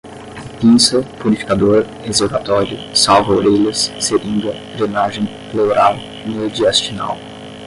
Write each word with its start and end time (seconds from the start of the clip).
pinça, 0.59 1.03
purificador, 1.19 1.85
reservatório, 2.03 2.75
salva-orelhas, 2.97 3.91
seringa, 3.99 4.51
drenagem, 4.75 5.27
pleural, 5.51 5.93
mediastinal 6.25 7.19